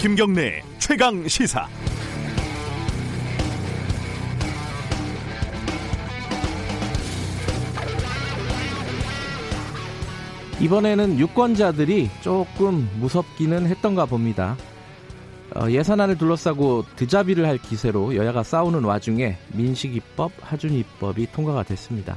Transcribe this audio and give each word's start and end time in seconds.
김경래 0.00 0.62
최강 0.78 1.28
시사. 1.28 1.68
이번에는 10.58 11.18
유권자들이 11.18 12.08
조금 12.22 12.88
무섭기는 12.98 13.66
했던가 13.66 14.06
봅니다. 14.06 14.56
어, 15.54 15.70
예산안을 15.70 16.16
둘러싸고 16.16 16.86
드자비를 16.96 17.46
할 17.46 17.58
기세로 17.58 18.16
여야가 18.16 18.42
싸우는 18.42 18.84
와중에 18.84 19.36
민식이법, 19.52 20.32
하준이법이 20.40 21.30
통과가 21.30 21.64
됐습니다. 21.64 22.16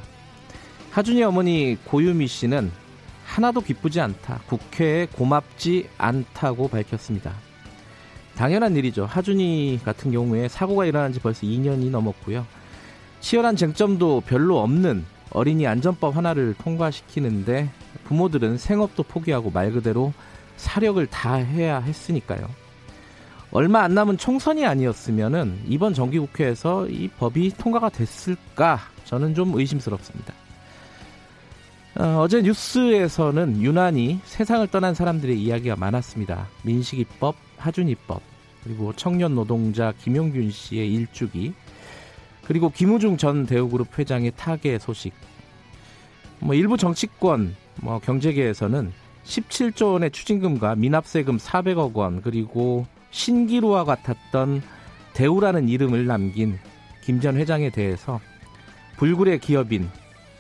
하준이 0.91 1.21
어머니 1.21 1.77
고유미 1.83 2.27
씨는 2.27 2.71
하나도 3.25 3.59
기쁘지 3.59 3.99
않다. 3.99 4.39
국회에 4.47 5.07
고맙지 5.07 5.89
않다고 5.97 6.69
밝혔습니다. 6.69 7.33
당연한 8.35 8.75
일이죠. 8.75 9.05
하준이 9.05 9.79
같은 9.83 10.11
경우에 10.11 10.47
사고가 10.47 10.85
일어난 10.85 11.13
지 11.13 11.19
벌써 11.19 11.41
2년이 11.45 11.89
넘었고요. 11.91 12.45
치열한 13.19 13.55
쟁점도 13.55 14.23
별로 14.25 14.59
없는 14.59 15.05
어린이 15.31 15.65
안전법 15.67 16.15
하나를 16.17 16.55
통과시키는데 16.55 17.69
부모들은 18.05 18.57
생업도 18.57 19.03
포기하고 19.03 19.49
말 19.49 19.71
그대로 19.71 20.13
사력을 20.57 21.05
다 21.07 21.35
해야 21.35 21.79
했으니까요. 21.79 22.47
얼마 23.51 23.81
안 23.81 23.93
남은 23.93 24.17
총선이 24.17 24.65
아니었으면은 24.65 25.61
이번 25.67 25.93
정기국회에서 25.93 26.87
이 26.87 27.07
법이 27.07 27.53
통과가 27.57 27.89
됐을까 27.89 28.79
저는 29.05 29.35
좀 29.35 29.53
의심스럽습니다. 29.57 30.33
어, 31.95 32.27
제 32.27 32.41
뉴스에서는 32.41 33.61
유난히 33.61 34.19
세상을 34.25 34.67
떠난 34.67 34.95
사람들의 34.95 35.39
이야기가 35.39 35.75
많았습니다. 35.75 36.47
민식이법, 36.63 37.35
하준이법, 37.63 38.21
그리고 38.63 38.93
청년 38.93 39.35
노동자 39.35 39.93
김용균 39.99 40.51
씨의 40.51 40.93
일주기, 40.93 41.53
그리고 42.45 42.69
김우중 42.69 43.17
전 43.17 43.45
대우그룹 43.45 43.97
회장의 43.97 44.33
타계 44.35 44.77
소식. 44.79 45.13
뭐 46.39 46.55
일부 46.55 46.77
정치권, 46.77 47.55
뭐 47.81 47.99
경제계에서는 47.99 48.91
17조 49.23 49.93
원의 49.93 50.11
추징금과 50.11 50.75
미납세금 50.75 51.37
400억 51.37 51.93
원, 51.95 52.21
그리고 52.21 52.85
신기루와 53.11 53.85
같았던 53.85 54.61
대우라는 55.13 55.69
이름을 55.69 56.05
남긴 56.05 56.59
김 57.03 57.21
전 57.21 57.37
회장에 57.37 57.69
대해서 57.69 58.19
불굴의 58.97 59.39
기업인 59.39 59.89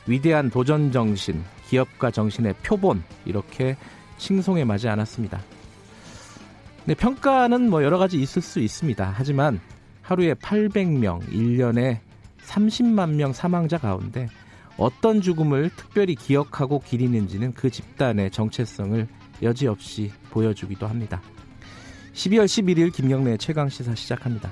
위대한 0.07 0.49
도전 0.49 0.91
정신, 0.91 1.43
기업가 1.69 2.11
정신의 2.11 2.55
표본 2.63 3.03
이렇게 3.25 3.77
칭송에 4.17 4.63
맞지 4.65 4.89
않았습니다. 4.89 5.39
네, 6.85 6.95
평가는 6.95 7.69
뭐 7.69 7.81
여러 7.81 7.97
가지 7.97 8.21
있을 8.21 8.41
수 8.41 8.59
있습니다. 8.59 9.13
하지만 9.15 9.61
하루에 10.01 10.33
800명, 10.33 11.21
1년에 11.29 11.99
30만 12.45 13.11
명 13.11 13.31
사망자 13.31 13.77
가운데 13.77 14.27
어떤 14.75 15.21
죽음을 15.21 15.69
특별히 15.77 16.15
기억하고 16.15 16.79
기리는지는 16.79 17.53
그 17.53 17.69
집단의 17.69 18.31
정체성을 18.31 19.07
여지없이 19.41 20.11
보여주기도 20.29 20.85
합니다. 20.85 21.21
12월 22.13 22.45
11일 22.45 22.91
김경래 22.91 23.37
최강 23.37 23.69
시사 23.69 23.95
시작합니다. 23.95 24.51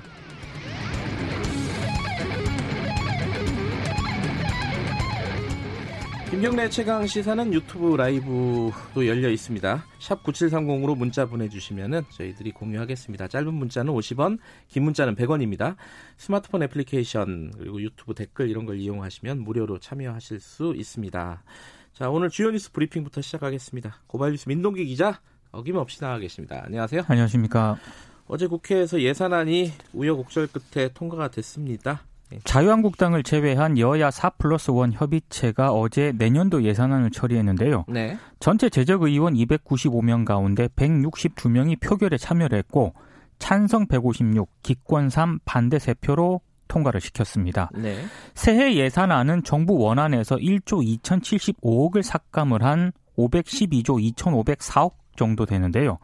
김경래 6.42 6.68
최강 6.70 7.06
시사는 7.06 7.54
유튜브 7.54 7.94
라이브도 7.94 9.06
열려 9.06 9.30
있습니다. 9.30 9.84
샵 10.00 10.24
9730으로 10.24 10.98
문자 10.98 11.24
보내주시면 11.24 12.06
저희들이 12.10 12.50
공유하겠습니다. 12.50 13.28
짧은 13.28 13.54
문자는 13.54 13.94
50원, 13.94 14.40
긴 14.66 14.82
문자는 14.82 15.14
100원입니다. 15.14 15.76
스마트폰 16.16 16.64
애플리케이션 16.64 17.52
그리고 17.56 17.80
유튜브 17.80 18.14
댓글 18.14 18.50
이런 18.50 18.66
걸 18.66 18.80
이용하시면 18.80 19.38
무료로 19.38 19.78
참여하실 19.78 20.40
수 20.40 20.74
있습니다. 20.76 21.44
자 21.92 22.10
오늘 22.10 22.28
주요 22.28 22.50
뉴스 22.50 22.72
브리핑부터 22.72 23.20
시작하겠습니다. 23.20 23.98
고발뉴스 24.08 24.48
민동기 24.48 24.84
기자 24.86 25.20
어김없이 25.52 26.00
나와 26.00 26.18
계십니다. 26.18 26.60
안녕하세요. 26.64 27.02
안녕하십니까. 27.06 27.78
어제 28.26 28.48
국회에서 28.48 29.00
예산안이 29.00 29.70
우여곡절 29.92 30.48
끝에 30.48 30.88
통과가 30.92 31.28
됐습니다. 31.28 32.02
네. 32.32 32.38
자유한국당을 32.44 33.22
제외한 33.22 33.78
여야 33.78 34.10
4 34.10 34.30
플러스 34.30 34.70
1 34.70 34.92
협의체가 34.92 35.72
어제 35.72 36.12
내년도 36.16 36.62
예산안을 36.62 37.10
처리했는데요. 37.10 37.84
네. 37.88 38.16
전체 38.40 38.68
제적 38.68 39.02
의원 39.02 39.34
295명 39.34 40.24
가운데 40.24 40.68
162명이 40.68 41.80
표결에 41.80 42.16
참여를 42.16 42.58
했고 42.58 42.94
찬성 43.38 43.86
156, 43.86 44.48
기권 44.62 45.10
3, 45.10 45.40
반대 45.44 45.76
3표로 45.76 46.40
통과를 46.68 47.00
시켰습니다. 47.00 47.70
네. 47.74 48.02
새해 48.34 48.76
예산안은 48.76 49.42
정부 49.42 49.76
원안에서 49.78 50.36
1조 50.36 51.00
2,075억을 51.02 52.02
삭감을 52.02 52.62
한 52.62 52.92
512조 53.18 54.14
2,504억 54.14 54.92
정도 55.16 55.44
되는데요. 55.44 55.98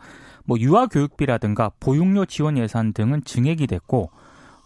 뭐 0.44 0.58
유아 0.58 0.86
교육비라든가 0.86 1.70
보육료 1.80 2.26
지원 2.26 2.58
예산 2.58 2.92
등은 2.92 3.24
증액이 3.24 3.66
됐고 3.66 4.10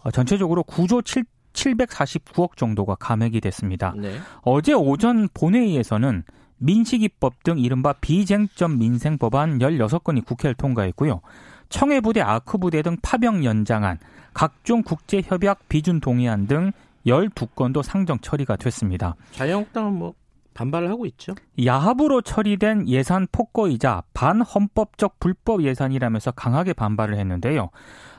어, 0.03 0.11
전체적으로 0.11 0.63
9조 0.63 1.05
7 1.05 1.23
749억 1.53 2.57
정도가 2.57 2.95
감액이 2.95 3.41
됐습니다. 3.41 3.93
네. 3.97 4.17
어제 4.41 4.73
오전 4.73 5.27
본회의에서는 5.33 6.23
민식이법 6.57 7.43
등 7.43 7.59
이른바 7.59 7.93
비쟁점 7.93 8.79
민생 8.79 9.17
법안 9.17 9.59
16건이 9.59 10.25
국회를 10.25 10.55
통과했고요. 10.55 11.21
청해부대, 11.69 12.21
아크부대 12.21 12.81
등 12.81 12.97
파병 13.01 13.43
연장안, 13.43 13.97
각종 14.33 14.83
국제협약 14.83 15.67
비준 15.69 15.99
동의안 15.99 16.47
등 16.47 16.71
12건도 17.05 17.83
상정 17.83 18.19
처리가 18.19 18.55
됐습니다. 18.55 19.15
자유한국당은 19.31 19.93
뭐 19.93 20.13
반발을 20.53 20.89
하고 20.89 21.05
있죠. 21.07 21.33
야합으로 21.63 22.21
처리된 22.21 22.87
예산 22.87 23.27
폭거이자 23.31 24.03
반헌법적 24.13 25.19
불법 25.19 25.63
예산이라면서 25.63 26.31
강하게 26.31 26.73
반발을 26.73 27.17
했는데요. 27.17 27.69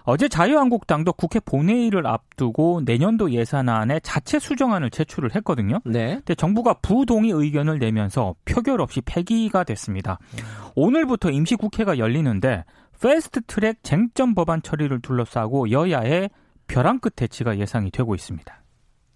어제 0.06 0.28
자유한국당도 0.28 1.14
국회 1.14 1.40
본회의를 1.40 2.06
앞두고 2.06 2.82
내년도 2.84 3.30
예산안에 3.30 4.00
자체 4.00 4.38
수정안을 4.38 4.90
제출을 4.90 5.34
했거든요. 5.36 5.80
네. 5.84 6.16
근데 6.16 6.34
정부가 6.34 6.74
부동의 6.74 7.30
의견을 7.30 7.78
내면서 7.78 8.34
표결 8.44 8.82
없이 8.82 9.00
폐기가 9.00 9.64
됐습니다. 9.64 10.18
음. 10.34 10.38
오늘부터 10.74 11.30
임시국회가 11.30 11.96
열리는데 11.96 12.64
패스트 13.00 13.42
트랙 13.46 13.82
쟁점 13.82 14.34
법안 14.34 14.62
처리를 14.62 15.00
둘러싸고 15.00 15.70
여야의 15.70 16.30
벼랑 16.66 17.00
끝 17.00 17.16
대치가 17.16 17.58
예상이 17.58 17.90
되고 17.90 18.14
있습니다. 18.14 18.63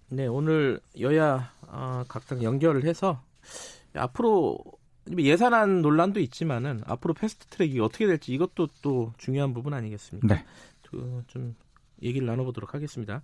네, 0.09 0.27
오늘 0.27 0.79
여야 0.99 1.51
어, 1.67 2.03
각당 2.07 2.41
연결을 2.43 2.83
해서 2.85 3.21
앞으로 3.95 4.57
예산안 5.17 5.81
논란도 5.81 6.19
있지만은 6.19 6.81
앞으로 6.85 7.13
패스트 7.13 7.47
트랙이 7.47 7.79
어떻게 7.79 8.05
될지 8.07 8.33
이것도 8.33 8.67
또 8.81 9.13
중요한 9.17 9.53
부분 9.53 9.73
아니겠습니까? 9.73 10.27
네. 10.27 10.45
그 10.89 11.23
좀 11.27 11.55
얘기를 12.01 12.25
나눠보도록 12.27 12.73
하겠습니다. 12.73 13.21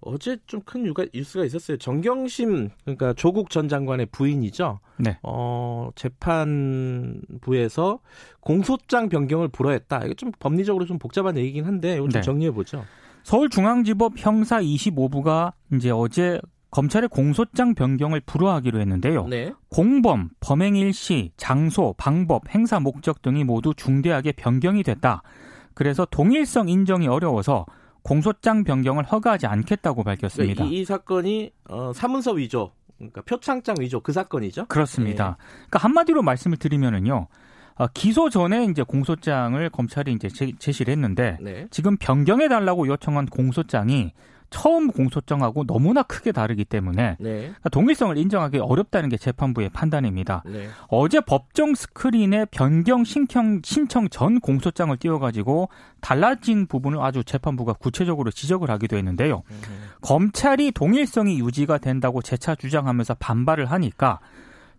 어제 0.00 0.36
좀 0.46 0.62
큰 0.64 0.92
뉴스가 1.14 1.44
있었어요. 1.44 1.76
정경심 1.76 2.70
그러니까 2.84 3.12
조국 3.12 3.50
전 3.50 3.68
장관의 3.68 4.06
부인이죠. 4.06 4.80
네. 4.98 5.16
어, 5.22 5.90
재판부에서 5.94 8.00
공소장 8.40 9.08
변경을 9.08 9.48
불허했다. 9.48 10.04
이게 10.06 10.14
좀 10.14 10.32
법리적으로 10.40 10.86
좀 10.86 10.98
복잡한 10.98 11.36
얘기긴 11.38 11.66
한데 11.66 11.94
이걸 11.94 12.08
좀 12.10 12.20
네. 12.20 12.22
정리해 12.22 12.50
보죠. 12.50 12.84
서울중앙지법 13.24 14.14
형사 14.16 14.60
25부가 14.60 15.52
이제 15.72 15.90
어제 15.90 16.40
검찰의 16.70 17.10
공소장 17.10 17.74
변경을 17.74 18.20
불허하기로 18.24 18.80
했는데요. 18.80 19.26
네. 19.26 19.52
공범, 19.68 20.30
범행 20.40 20.76
일시, 20.76 21.30
장소, 21.36 21.94
방법, 21.98 22.48
행사 22.54 22.80
목적 22.80 23.20
등이 23.20 23.44
모두 23.44 23.74
중대하게 23.74 24.32
변경이 24.32 24.82
됐다. 24.82 25.22
그래서 25.74 26.06
동일성 26.10 26.68
인정이 26.68 27.08
어려워서 27.08 27.66
공소장 28.02 28.64
변경을 28.64 29.04
허가하지 29.04 29.46
않겠다고 29.46 30.02
밝혔습니다. 30.02 30.64
네, 30.64 30.70
이, 30.70 30.80
이, 30.80 30.84
사건이 30.84 31.52
어, 31.68 31.92
사문서 31.94 32.32
위조, 32.32 32.72
그러니까 32.96 33.20
표창장 33.22 33.76
위조 33.78 34.00
그 34.00 34.12
사건이죠? 34.12 34.66
그렇습니다. 34.66 35.36
네. 35.38 35.44
그러니까 35.68 35.78
한마디로 35.78 36.22
말씀을 36.22 36.56
드리면은요. 36.56 37.28
어, 37.82 37.88
기소 37.92 38.30
전에 38.30 38.64
이제 38.66 38.84
공소장을 38.84 39.68
검찰이 39.70 40.12
이제 40.12 40.28
제, 40.28 40.72
시를 40.72 40.92
했는데 40.92 41.36
네. 41.40 41.66
지금 41.72 41.96
변경해 41.96 42.46
달라고 42.46 42.86
요청한 42.86 43.26
공소장이 43.26 44.12
처음 44.50 44.92
공소장하고 44.92 45.64
너무나 45.66 46.02
크게 46.02 46.30
다르기 46.30 46.64
때문에 46.64 47.16
네. 47.18 47.38
그러니까 47.38 47.70
동일성을 47.70 48.16
인정하기 48.16 48.58
어렵다는 48.58 49.08
게 49.08 49.16
재판부의 49.16 49.70
판단입니다. 49.70 50.44
네. 50.46 50.68
어제 50.88 51.20
법정 51.20 51.74
스크린에 51.74 52.44
변경 52.52 53.02
신청, 53.02 53.62
신청 53.64 54.08
전 54.10 54.38
공소장을 54.38 54.96
띄워가지고 54.98 55.68
달라진 56.00 56.66
부분을 56.66 57.00
아주 57.00 57.24
재판부가 57.24 57.72
구체적으로 57.72 58.30
지적을 58.30 58.70
하기도 58.70 58.96
했는데요. 58.96 59.42
음. 59.50 59.60
검찰이 60.02 60.70
동일성이 60.70 61.40
유지가 61.40 61.78
된다고 61.78 62.22
재차 62.22 62.54
주장하면서 62.54 63.14
반발을 63.14 63.72
하니까 63.72 64.20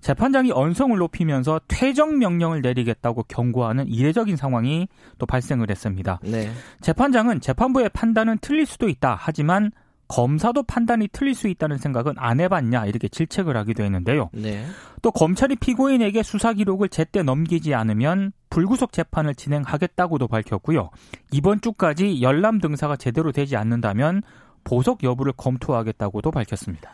재판장이 0.03 0.51
언성을 0.51 0.95
높이면서 0.97 1.61
퇴정 1.69 2.19
명령을 2.19 2.61
내리겠다고 2.61 3.23
경고하는 3.23 3.88
이례적인 3.88 4.35
상황이 4.35 4.89
또 5.17 5.25
발생을 5.25 5.71
했습니다. 5.71 6.19
네. 6.23 6.51
재판장은 6.81 7.39
재판부의 7.39 7.89
판단은 7.89 8.39
틀릴 8.41 8.65
수도 8.65 8.89
있다. 8.89 9.17
하지만 9.17 9.71
검사도 10.09 10.63
판단이 10.63 11.07
틀릴 11.13 11.33
수 11.33 11.47
있다는 11.47 11.77
생각은 11.77 12.15
안 12.17 12.41
해봤냐 12.41 12.85
이렇게 12.85 13.07
질책을 13.07 13.55
하기도 13.55 13.83
했는데요. 13.83 14.29
네. 14.33 14.65
또 15.01 15.09
검찰이 15.09 15.55
피고인에게 15.55 16.21
수사 16.21 16.51
기록을 16.51 16.89
제때 16.89 17.23
넘기지 17.23 17.73
않으면 17.73 18.33
불구속 18.50 18.91
재판을 18.91 19.33
진행하겠다고도 19.33 20.27
밝혔고요. 20.27 20.89
이번 21.31 21.61
주까지 21.61 22.21
열람 22.21 22.59
등사가 22.59 22.97
제대로 22.97 23.31
되지 23.31 23.55
않는다면 23.55 24.21
보석 24.65 25.01
여부를 25.03 25.31
검토하겠다고도 25.38 26.29
밝혔습니다. 26.31 26.91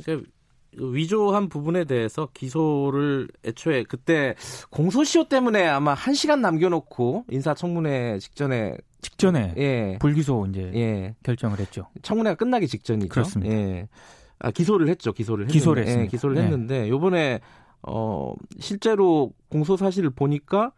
그러니까 0.00 0.30
위조한 0.72 1.48
부분에 1.48 1.84
대해서 1.84 2.28
기소를 2.34 3.28
애초에 3.44 3.84
그때 3.84 4.34
공소시효 4.70 5.28
때문에 5.28 5.66
아마 5.66 5.94
한 5.94 6.14
시간 6.14 6.40
남겨놓고 6.40 7.24
인사청문회 7.30 8.18
직전에 8.18 8.76
직전에 9.00 9.54
예. 9.56 9.98
불기소 10.00 10.46
이제 10.50 10.72
예. 10.74 11.14
결정을 11.22 11.58
했죠. 11.60 11.86
청문회가 12.02 12.36
끝나기 12.36 12.66
직전이죠. 12.66 13.08
그렇습니다. 13.08 13.54
예. 13.54 13.88
아, 14.38 14.50
기소를 14.50 14.88
했죠. 14.88 15.12
기소를 15.12 15.46
기소를 15.46 15.84
했는데, 15.86 16.02
예, 16.02 16.06
기소를 16.08 16.36
네. 16.36 16.42
했는데 16.42 16.88
요번에 16.88 17.40
어 17.82 18.34
실제로 18.58 19.32
공소 19.48 19.76
사실을 19.76 20.10
보니까 20.10 20.72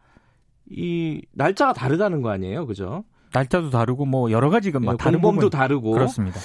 이 0.69 1.21
날짜가 1.33 1.73
다르다는 1.73 2.21
거 2.21 2.29
아니에요, 2.29 2.67
그죠? 2.67 3.03
날짜도 3.33 3.69
다르고 3.69 4.05
뭐 4.05 4.31
여러 4.31 4.49
가지가 4.49 4.79
막 4.79 4.93
예, 4.93 4.97
다른 4.97 5.21
범도 5.21 5.49
다르고 5.49 5.91
그렇습니다. 5.91 6.39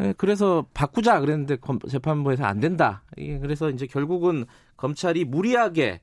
예, 0.00 0.14
그래서 0.16 0.66
바꾸자 0.74 1.20
그랬는데 1.20 1.56
재판부에서 1.88 2.44
안 2.44 2.60
된다. 2.60 3.02
예, 3.18 3.38
그래서 3.38 3.70
이제 3.70 3.86
결국은 3.86 4.44
검찰이 4.76 5.24
무리하게 5.24 6.00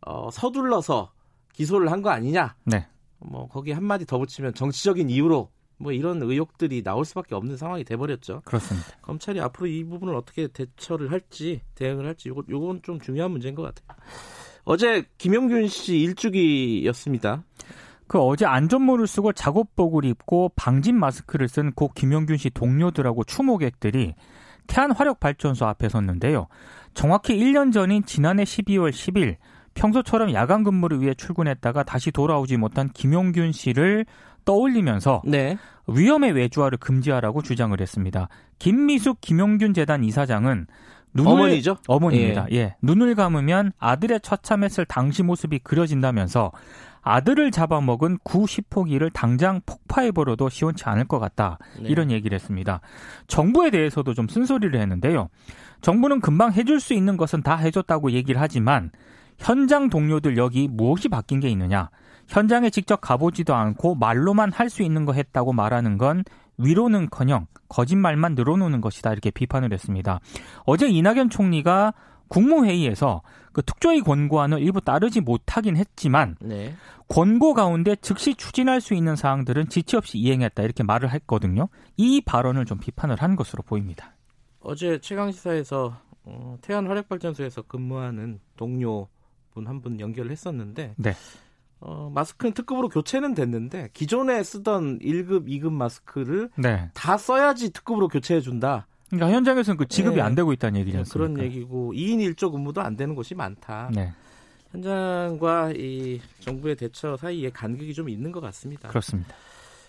어, 0.00 0.30
서둘러서 0.30 1.12
기소를 1.52 1.90
한 1.90 2.02
거 2.02 2.10
아니냐. 2.10 2.54
네. 2.64 2.86
뭐 3.18 3.48
거기 3.48 3.72
한 3.72 3.84
마디 3.84 4.06
더 4.06 4.18
붙이면 4.18 4.54
정치적인 4.54 5.10
이유로 5.10 5.50
뭐 5.80 5.92
이런 5.92 6.22
의혹들이 6.22 6.82
나올 6.82 7.04
수밖에 7.04 7.34
없는 7.34 7.56
상황이 7.56 7.84
돼버렸죠. 7.84 8.42
그렇습니다. 8.44 8.88
검찰이 9.02 9.40
앞으로 9.40 9.66
이 9.68 9.84
부분을 9.84 10.14
어떻게 10.14 10.48
대처를 10.48 11.10
할지 11.12 11.60
대응을 11.74 12.06
할지 12.06 12.28
요거 12.28 12.44
요건 12.50 12.82
좀 12.82 13.00
중요한 13.00 13.30
문제인 13.30 13.54
것 13.54 13.62
같아요. 13.62 13.98
어제 14.64 15.04
김용균 15.18 15.66
씨 15.68 15.98
일주기였습니다. 16.00 17.44
그 18.08 18.18
어제 18.20 18.46
안전모를 18.46 19.06
쓰고 19.06 19.32
작업복을 19.32 20.04
입고 20.04 20.52
방진 20.56 20.98
마스크를 20.98 21.48
쓴 21.48 21.72
고 21.72 21.90
김영균 21.94 22.36
씨 22.38 22.50
동료들하고 22.50 23.24
추모객들이 23.24 24.14
태안 24.66 24.90
화력 24.90 25.20
발전소 25.20 25.66
앞에 25.66 25.88
섰는데요. 25.88 26.46
정확히 26.94 27.36
1년 27.38 27.72
전인 27.72 28.04
지난해 28.04 28.44
12월 28.44 28.90
10일 28.90 29.36
평소처럼 29.74 30.32
야간 30.32 30.64
근무를 30.64 31.00
위해 31.00 31.14
출근했다가 31.14 31.84
다시 31.84 32.10
돌아오지 32.10 32.56
못한 32.56 32.88
김용균 32.88 33.52
씨를 33.52 34.06
떠올리면서 34.44 35.22
네. 35.24 35.56
위험의 35.86 36.32
외주화를 36.32 36.78
금지하라고 36.78 37.42
주장을 37.42 37.78
했습니다. 37.80 38.28
김미숙 38.58 39.20
김용균 39.20 39.74
재단 39.74 40.02
이사장은 40.04 40.66
눈을, 41.14 41.32
어머니죠? 41.32 41.78
어머니입니다. 41.86 42.46
예. 42.52 42.56
예. 42.56 42.76
눈을 42.82 43.14
감으면 43.14 43.72
아들의 43.78 44.20
처참했을 44.20 44.84
당시 44.84 45.22
모습이 45.22 45.60
그려진다면서 45.60 46.52
아들을 47.08 47.50
잡아먹은 47.50 48.18
구 48.22 48.46
시포기를 48.46 49.10
당장 49.10 49.60
폭파해버려도 49.64 50.50
시원치 50.50 50.84
않을 50.84 51.06
것 51.06 51.18
같다. 51.18 51.58
네. 51.80 51.88
이런 51.88 52.10
얘기를 52.10 52.34
했습니다. 52.34 52.80
정부에 53.26 53.70
대해서도 53.70 54.12
좀 54.12 54.28
쓴소리를 54.28 54.78
했는데요. 54.78 55.28
정부는 55.80 56.20
금방 56.20 56.52
해줄 56.52 56.80
수 56.80 56.92
있는 56.92 57.16
것은 57.16 57.42
다 57.42 57.56
해줬다고 57.56 58.10
얘기를 58.12 58.40
하지만 58.40 58.90
현장 59.38 59.88
동료들 59.88 60.36
여기 60.36 60.68
무엇이 60.68 61.08
바뀐 61.08 61.40
게 61.40 61.48
있느냐? 61.48 61.88
현장에 62.28 62.68
직접 62.68 63.00
가보지도 63.00 63.54
않고 63.54 63.94
말로만 63.94 64.52
할 64.52 64.68
수 64.68 64.82
있는 64.82 65.06
거 65.06 65.14
했다고 65.14 65.54
말하는 65.54 65.96
건 65.96 66.24
위로는커녕 66.58 67.46
거짓말만 67.68 68.34
늘어놓는 68.34 68.82
것이다 68.82 69.12
이렇게 69.12 69.30
비판을 69.30 69.72
했습니다. 69.72 70.20
어제 70.66 70.88
이낙연 70.88 71.30
총리가 71.30 71.94
국무회의에서 72.28 73.22
그 73.52 73.62
특조위 73.62 74.02
권고안을 74.02 74.60
일부 74.60 74.80
따르지 74.80 75.20
못하긴 75.20 75.76
했지만 75.76 76.36
네. 76.40 76.74
권고 77.08 77.54
가운데 77.54 77.96
즉시 77.96 78.34
추진할 78.34 78.80
수 78.80 78.94
있는 78.94 79.16
사항들은 79.16 79.68
지체 79.68 79.96
없이 79.96 80.18
이행했다 80.18 80.62
이렇게 80.62 80.82
말을 80.82 81.10
했거든요. 81.14 81.68
이 81.96 82.20
발언을 82.20 82.66
좀 82.66 82.78
비판을 82.78 83.16
한 83.22 83.34
것으로 83.36 83.62
보입니다. 83.62 84.14
어제 84.60 84.98
최강 85.00 85.32
시사에서 85.32 85.96
어, 86.24 86.58
태안 86.60 86.86
화력발전소에서 86.86 87.62
근무하는 87.62 88.40
동료 88.56 89.08
분 89.54 89.66
한 89.66 89.80
분 89.80 89.98
연결을 89.98 90.30
했었는데 90.30 90.94
네. 90.96 91.14
어, 91.80 92.10
마스크는 92.14 92.52
특급으로 92.54 92.88
교체는 92.88 93.34
됐는데 93.34 93.88
기존에 93.92 94.42
쓰던 94.42 94.98
1급, 94.98 95.46
2급 95.48 95.72
마스크를 95.72 96.50
네. 96.56 96.90
다 96.92 97.16
써야지 97.16 97.72
특급으로 97.72 98.08
교체해 98.08 98.40
준다. 98.40 98.86
그러니까 99.10 99.34
현장에서는 99.36 99.76
그 99.76 99.88
지급이 99.88 100.16
네. 100.16 100.22
안 100.22 100.34
되고 100.34 100.52
있다는 100.52 100.80
얘기지 100.80 100.96
않습니까? 100.98 101.34
그런 101.34 101.46
얘기고 101.46 101.92
2인 101.94 102.34
1조 102.34 102.52
근무도 102.52 102.80
안 102.80 102.96
되는 102.96 103.14
곳이 103.14 103.34
많다. 103.34 103.90
네. 103.94 104.12
현장과 104.72 105.72
이 105.76 106.20
정부의 106.40 106.76
대처 106.76 107.16
사이에 107.16 107.50
간격이 107.50 107.94
좀 107.94 108.08
있는 108.08 108.30
것 108.32 108.40
같습니다. 108.40 108.88
그렇습니다. 108.88 109.34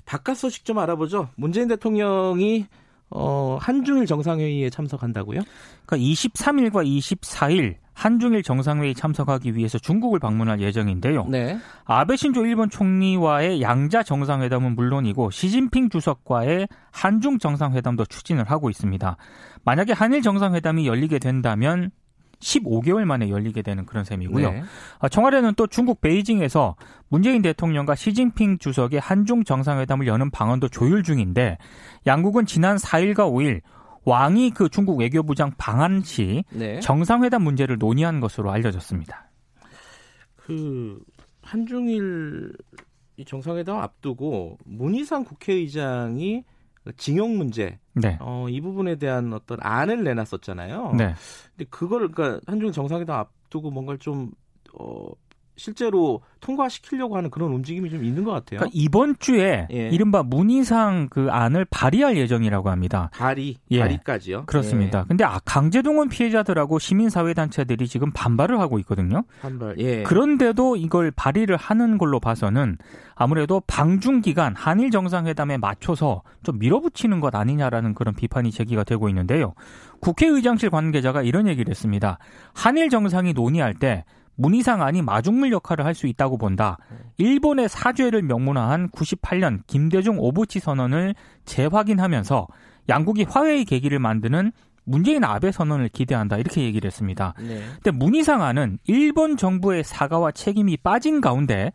바깥 0.06 0.38
소식 0.38 0.64
좀 0.64 0.80
알아보죠. 0.80 1.30
문재인 1.36 1.68
대통령이 1.68 2.66
어, 3.10 3.58
한중일 3.60 4.06
정상회의에 4.06 4.70
참석한다고요? 4.70 5.42
그러니까 5.86 6.10
23일과 6.12 6.86
24일 6.86 7.76
한중일 8.00 8.44
정상회의 8.44 8.96
참석하기 8.96 9.58
위해서 9.58 9.78
중국을 9.78 10.20
방문할 10.20 10.62
예정인데요. 10.62 11.26
네. 11.26 11.60
아베 11.84 12.16
신조 12.16 12.46
일본 12.46 12.70
총리와의 12.70 13.62
양자 13.62 14.04
정상회담은 14.04 14.76
물론이고 14.76 15.32
시진핑 15.32 15.90
주석과의 15.90 16.70
한중 16.92 17.40
정상회담도 17.40 18.06
추진을 18.06 18.50
하고 18.50 18.70
있습니다. 18.70 19.18
만약에 19.66 19.92
한일 19.92 20.22
정상회담이 20.22 20.88
열리게 20.88 21.20
된다면 21.20 21.92
15개월 22.40 23.04
만에 23.04 23.30
열리게 23.30 23.64
되는 23.64 23.86
그런 23.86 24.06
셈이고요. 24.06 24.50
네. 24.50 24.64
아, 25.00 25.10
청와대는 25.10 25.56
또 25.58 25.68
중국 25.68 26.00
베이징에서 26.00 26.78
문재인 27.10 27.42
대통령과 27.42 27.96
시진핑 27.96 28.60
주석의 28.60 29.02
한중 29.02 29.44
정상회담을 29.44 30.08
여는 30.08 30.32
방안도 30.32 30.70
조율 30.70 31.04
중인데 31.04 31.58
양국은 32.08 32.46
지난 32.46 32.78
4일과 32.78 33.30
5일 33.30 33.60
왕이 34.06 34.52
그 34.52 34.70
중국 34.70 35.00
외교부장 35.00 35.54
방한 35.58 36.02
시 36.04 36.44
네. 36.52 36.80
정상회담 36.80 37.44
문제를 37.44 37.78
논의한 37.78 38.20
것으로 38.20 38.52
알려졌습니다. 38.52 39.30
그 40.36 41.00
한중일 41.42 42.54
정상회담 43.26 43.78
앞두고 43.78 44.58
문희상 44.66 45.26
국회의장이 45.26 46.44
징용 46.98 47.38
문제, 47.38 47.78
네. 47.94 48.18
어, 48.22 48.48
이 48.50 48.62
부분에 48.62 48.96
대한 48.96 49.34
어떤 49.34 49.60
안을 49.62 50.04
내놨었잖아요. 50.04 50.94
네. 50.98 51.14
근데 51.56 51.70
그거를 51.70 52.12
그러니까 52.12 52.42
한중 52.48 52.72
정상회담 52.72 53.18
앞두고 53.20 53.70
뭔가를 53.70 54.00
좀 54.00 54.32
어, 54.74 55.10
실제로 55.60 56.22
통과시키려고 56.40 57.18
하는 57.18 57.30
그런 57.30 57.52
움직임이 57.52 57.90
좀 57.90 58.04
있는 58.04 58.24
것 58.24 58.32
같아요. 58.32 58.60
그러니까 58.60 58.70
이번 58.74 59.16
주에 59.20 59.68
예. 59.72 59.90
이른바 59.90 60.24
문희상 60.24 61.10
그 61.12 61.28
안을 61.30 61.66
발의할 61.66 62.18
예정이라고 62.18 62.70
합니다. 62.70 63.10
발의, 63.14 63.58
예. 63.72 63.80
발의까지요? 63.80 64.46
그렇습니다. 64.46 65.00
예. 65.00 65.04
근데 65.08 65.24
아, 65.26 65.40
강제동원 65.44 66.08
피해자들하고 66.10 66.80
시민사회단체들이 66.80 67.88
지금 67.88 68.12
반발을 68.12 68.60
하고 68.60 68.80
있거든요. 68.80 69.24
반발, 69.42 69.76
예. 69.80 70.04
그런데도 70.04 70.78
이걸 70.78 71.12
발의를 71.12 71.58
하는 71.58 71.98
걸로 71.98 72.20
봐서는 72.20 72.78
아무래도 73.16 73.62
방중 73.68 74.22
기간 74.22 74.56
한일 74.56 74.92
정상회담에 74.92 75.58
맞춰서 75.58 76.24
좀 76.42 76.58
밀어붙이는 76.58 77.20
것 77.20 77.36
아니냐라는 77.36 77.94
그런 77.94 78.16
비판이 78.16 78.52
제기가 78.52 78.86
되고 78.86 79.10
있는데요. 79.10 79.54
국회의장실 80.00 80.70
관계자가 80.70 81.22
이런 81.22 81.48
얘기를 81.48 81.70
했습니다. 81.70 82.18
한일 82.54 82.90
정상이 82.90 83.34
논의할 83.34 83.74
때 83.74 84.06
문희상 84.40 84.82
안이 84.82 85.02
마중물 85.02 85.52
역할을 85.52 85.86
할 85.86 85.94
수 86.00 86.08
있다고 86.08 86.38
본다. 86.38 86.78
일본의 87.18 87.68
사죄를 87.68 88.22
명문화한 88.22 88.90
98년 88.90 89.62
김대중 89.68 90.18
오부치 90.18 90.60
선언을 90.60 91.14
재확인하면서 91.46 92.48
양국이 92.88 93.24
화해의 93.24 93.66
계기를 93.66 94.00
만드는 94.00 94.52
문재인 94.86 95.24
아베 95.26 95.52
선언을 95.52 95.90
기대한다 95.90 96.38
이렇게 96.38 96.64
얘기를 96.64 96.88
했습니다. 96.88 97.34
네. 97.40 97.62
근데 97.84 97.92
문희상 97.92 98.42
안은 98.42 98.80
일본 98.86 99.36
정부의 99.36 99.84
사과와 99.84 100.32
책임이 100.32 100.78
빠진 100.78 101.20
가운데 101.22 101.72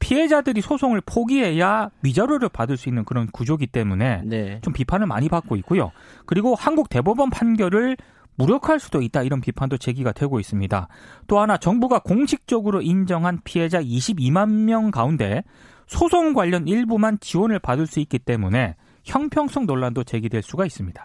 피해자들이 0.00 0.60
소송을 0.60 1.00
포기해야 1.06 1.90
위자료를 2.02 2.48
받을 2.48 2.76
수 2.76 2.88
있는 2.88 3.04
그런 3.04 3.26
구조기 3.28 3.68
때문에 3.68 4.22
네. 4.24 4.60
좀 4.62 4.72
비판을 4.72 5.06
많이 5.06 5.28
받고 5.28 5.56
있고요. 5.56 5.92
그리고 6.26 6.54
한국 6.54 6.88
대법원 6.88 7.30
판결을 7.30 7.96
무력할 8.38 8.78
수도 8.78 9.02
있다 9.02 9.22
이런 9.24 9.40
비판도 9.40 9.76
제기가 9.78 10.12
되고 10.12 10.40
있습니다. 10.40 10.88
또 11.26 11.40
하나 11.40 11.58
정부가 11.58 11.98
공식적으로 11.98 12.80
인정한 12.80 13.40
피해자 13.44 13.82
22만 13.82 14.48
명 14.64 14.90
가운데 14.90 15.42
소송 15.86 16.32
관련 16.32 16.68
일부만 16.68 17.18
지원을 17.20 17.58
받을 17.58 17.86
수 17.86 17.98
있기 18.00 18.18
때문에 18.20 18.76
형평성 19.04 19.66
논란도 19.66 20.04
제기될 20.04 20.42
수가 20.42 20.66
있습니다. 20.66 21.04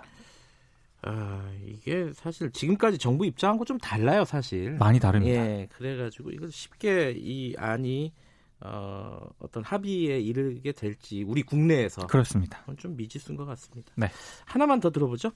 아, 1.06 1.52
이게 1.66 2.12
사실 2.14 2.52
지금까지 2.52 2.98
정부 2.98 3.26
입장하고 3.26 3.66
좀 3.66 3.78
달라요, 3.78 4.24
사실. 4.24 4.72
많이 4.78 5.00
다릅니다. 5.00 5.46
예, 5.46 5.68
그래가지고 5.74 6.32
이걸 6.32 6.50
쉽게 6.52 7.14
이 7.18 7.56
안이 7.58 8.14
어, 8.62 9.20
어떤 9.40 9.64
합의에 9.64 10.20
이르게 10.20 10.72
될지 10.72 11.24
우리 11.24 11.44
국내에서 11.44 12.08
그렇습니다. 12.08 12.64
좀 12.78 12.96
미지수인 12.96 13.38
것 13.38 13.46
같습니다. 13.46 13.92
네. 13.96 14.08
하나만 14.46 14.80
더 14.80 14.90
들어보죠. 14.90 15.32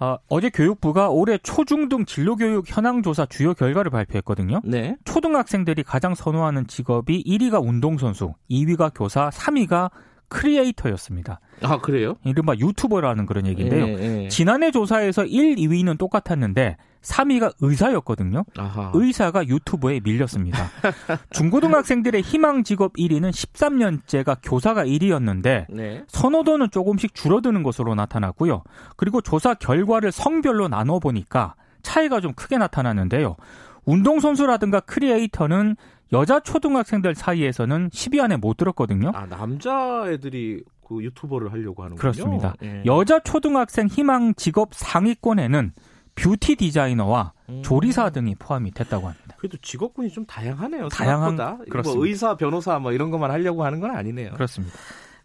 어, 0.00 0.16
어제 0.28 0.50
교육부가 0.50 1.08
올해 1.08 1.38
초중등 1.38 2.04
진로교육 2.04 2.64
현황조사 2.68 3.26
주요 3.26 3.54
결과를 3.54 3.90
발표했거든요. 3.90 4.60
네. 4.64 4.96
초등학생들이 5.04 5.82
가장 5.82 6.14
선호하는 6.14 6.66
직업이 6.66 7.22
1위가 7.24 7.66
운동선수, 7.66 8.32
2위가 8.50 8.92
교사, 8.94 9.28
3위가 9.30 9.90
크리에이터였습니다. 10.28 11.40
아, 11.62 11.78
그래요? 11.80 12.16
이른바 12.24 12.54
유튜버라는 12.54 13.26
그런 13.26 13.46
얘기인데요. 13.46 13.86
예, 13.86 14.24
예. 14.24 14.28
지난해 14.28 14.70
조사에서 14.70 15.24
1, 15.24 15.56
2위는 15.56 15.98
똑같았는데 15.98 16.76
3위가 17.02 17.54
의사였거든요. 17.60 18.44
아하. 18.56 18.90
의사가 18.94 19.46
유튜브에 19.46 20.00
밀렸습니다. 20.02 20.68
중고등학생들의 21.30 22.22
희망 22.22 22.64
직업 22.64 22.94
1위는 22.94 23.30
13년째가 23.30 24.38
교사가 24.42 24.84
1위였는데 24.84 25.66
네. 25.70 26.04
선호도는 26.08 26.70
조금씩 26.70 27.14
줄어드는 27.14 27.62
것으로 27.62 27.94
나타났고요. 27.94 28.62
그리고 28.96 29.20
조사 29.20 29.54
결과를 29.54 30.12
성별로 30.12 30.68
나눠 30.68 30.98
보니까 30.98 31.54
차이가 31.82 32.20
좀 32.20 32.32
크게 32.34 32.58
나타났는데요. 32.58 33.36
운동선수라든가 33.84 34.80
크리에이터는 34.80 35.76
여자 36.12 36.40
초등학생들 36.40 37.14
사이에서는 37.14 37.90
10위 37.90 38.20
안에 38.20 38.36
못 38.36 38.56
들었거든요. 38.56 39.12
아, 39.14 39.26
남자애들이 39.26 40.62
그 40.86 41.02
유튜버를 41.02 41.52
하려고 41.52 41.82
하는군요. 41.82 42.00
그렇습니다. 42.00 42.54
예. 42.62 42.82
여자 42.86 43.18
초등학생 43.20 43.86
희망 43.88 44.34
직업 44.34 44.72
상위권에는 44.72 45.72
뷰티 46.18 46.56
디자이너와 46.56 47.32
음. 47.48 47.62
조리사 47.62 48.10
등이 48.10 48.34
포함이 48.36 48.72
됐다고 48.72 49.06
합니다. 49.06 49.36
그래도 49.38 49.56
직업군이 49.58 50.10
좀 50.10 50.26
다양하네요. 50.26 50.88
다양한 50.88 51.36
뭐 51.36 52.06
의사, 52.06 52.36
변호사 52.36 52.78
뭐 52.78 52.92
이런 52.92 53.10
것만 53.10 53.30
하려고 53.30 53.64
하는 53.64 53.80
건 53.80 53.90
아니네요. 53.92 54.32
그렇습니다. 54.32 54.76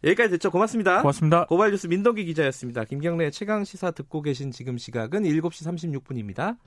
여기까지 0.03 0.31
됐죠. 0.31 0.51
고맙습니다. 0.51 1.01
고맙습니다. 1.01 1.45
고발뉴스 1.45 1.87
민덕기 1.87 2.25
기자였습니다. 2.25 2.83
김경래 2.83 3.31
최강 3.31 3.63
시사 3.63 3.91
듣고 3.91 4.21
계신 4.21 4.51
지금 4.51 4.77
시각은 4.77 5.23
7시 5.23 6.01
36분입니다. 6.03 6.57